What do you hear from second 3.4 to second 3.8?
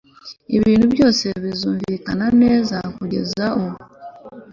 ubu